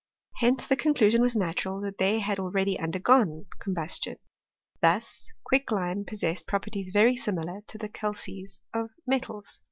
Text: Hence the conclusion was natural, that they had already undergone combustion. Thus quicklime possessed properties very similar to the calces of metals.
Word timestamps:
Hence 0.37 0.65
the 0.65 0.75
conclusion 0.75 1.21
was 1.21 1.35
natural, 1.35 1.79
that 1.81 1.99
they 1.99 2.17
had 2.21 2.39
already 2.39 2.79
undergone 2.79 3.45
combustion. 3.59 4.17
Thus 4.81 5.31
quicklime 5.43 6.05
possessed 6.05 6.47
properties 6.47 6.89
very 6.91 7.15
similar 7.15 7.61
to 7.67 7.77
the 7.77 7.87
calces 7.87 8.61
of 8.73 8.89
metals. 9.05 9.59